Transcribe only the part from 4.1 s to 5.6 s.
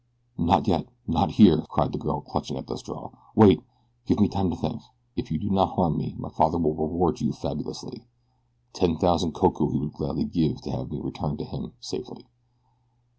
me time to think. If you do